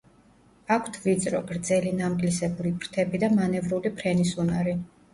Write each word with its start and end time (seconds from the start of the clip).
აქვთ 0.75 0.97
ვიწრო, 1.03 1.43
გრძელი, 1.51 1.93
ნამგლისებური 2.01 2.75
ფრთები 2.81 3.25
და 3.27 3.33
მანევრული 3.39 3.97
ფრენის 4.03 4.39
უნარი. 4.47 4.81